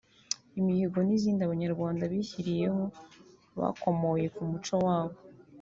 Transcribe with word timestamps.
Imihigo 0.59 0.99
n’izindi 1.07 1.41
Abanyarwanda 1.43 2.03
bishyiriyeho 2.11 2.83
bakomoye 3.59 4.25
mu 4.35 4.45
muco 4.51 4.75
wabo 4.85 5.17